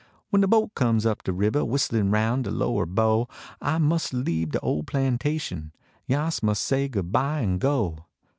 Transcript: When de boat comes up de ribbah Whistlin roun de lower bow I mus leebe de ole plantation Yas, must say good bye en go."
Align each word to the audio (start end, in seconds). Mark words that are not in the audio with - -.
When 0.31 0.41
de 0.41 0.47
boat 0.47 0.73
comes 0.73 1.05
up 1.05 1.21
de 1.21 1.31
ribbah 1.31 1.63
Whistlin 1.63 2.09
roun 2.09 2.41
de 2.41 2.49
lower 2.49 2.87
bow 2.87 3.27
I 3.61 3.77
mus 3.77 4.11
leebe 4.13 4.49
de 4.53 4.59
ole 4.61 4.81
plantation 4.81 5.73
Yas, 6.07 6.41
must 6.41 6.63
say 6.65 6.87
good 6.87 7.11
bye 7.11 7.43
en 7.43 7.59
go." 7.59 8.05